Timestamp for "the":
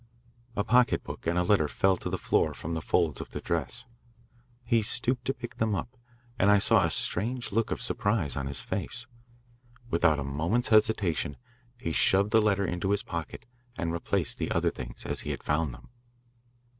2.09-2.17, 2.73-2.81, 3.29-3.39, 12.31-12.41, 14.39-14.49